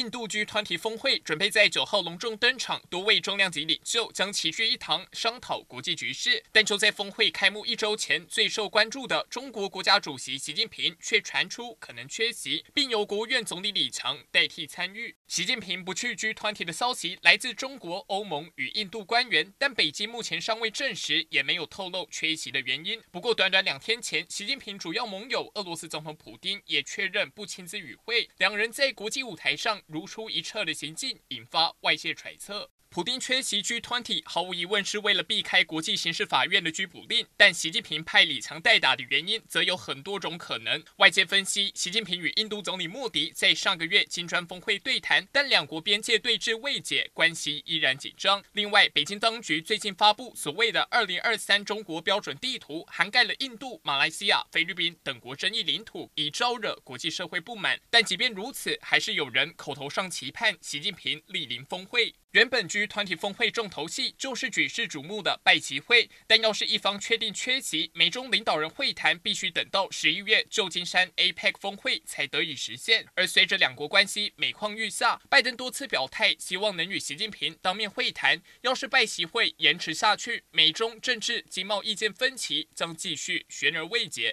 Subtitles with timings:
[0.00, 6.42] 印度 G 团体峰会准备在九号隆重登场，多位重量级领袖将齐聚一堂商讨国际局势。
[6.50, 15.14] 但就在峰会开幕一周前，最受关注的中国国家主席习近平却传出可能缺席，并由国务院总理李强代替参与。
[15.26, 23.02] 习近平不去 G 团体的消息来自中国、欧盟与印度官员，但北京目前尚未证实，也没有透露缺席的原因。
[23.10, 29.78] 不过，短短两天前，习近平主要盟友俄罗斯总统普丁也确认不亲自与会，两人在国际舞台上。
[29.90, 32.70] 如出一辙的行径，引发外界揣测。
[32.92, 40.82] 普丁缺席 G20，毫无疑问是为了避开国际刑事法院的拘捕令，但习近平派李强代打的原因则有很多种可能。
[40.96, 48.42] 外界分析，习近平与印度总理莫迪在上个月金砖峰会对谈，但两国边界对峙未解，关系依然紧张。
[48.54, 57.80] 另外，北京当局最近发布所谓的“二零二三中国标准地图”，涵盖了印度、马来西亚、菲律宾等国争议领土，已招惹国际社会不满。
[57.88, 62.12] 但即便如此，还是有人口头上期盼习近平莅临峰会。
[62.32, 73.06] 原本于团体峰会重头戏就是举世瞩目的拜习会，但要是一方确定缺席，美中领导人会谈必须等到十一月旧金山 APEC 峰会才得以实现。
[73.14, 78.40] 而随着两国关系每况愈下，拜登多次表态希望能与习近平当面会谈。
[78.62, 84.28] 要是拜习会延迟下去，美中政治经贸意见分歧将继续悬而未决。